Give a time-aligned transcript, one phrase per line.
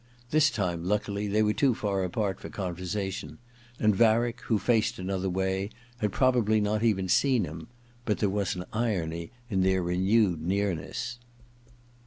[0.31, 3.37] This time, luckily, they were too far apart for conversation,
[3.79, 7.67] and Varick, who faced another way, had probably not even seen him;
[8.03, 11.19] but there was an irony in their renewed nearness.